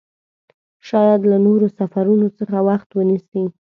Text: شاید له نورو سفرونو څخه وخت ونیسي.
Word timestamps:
شاید 0.87 1.21
له 1.31 1.37
نورو 1.45 1.67
سفرونو 1.77 2.27
څخه 2.39 2.57
وخت 2.69 2.89
ونیسي. 2.93 3.43